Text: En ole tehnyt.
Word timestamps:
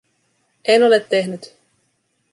En 0.71 0.81
ole 0.87 0.99
tehnyt. 1.09 1.43